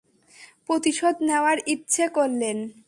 [0.67, 2.57] প্রতিশোধ নেয়ার ইচ্ছে করলেন।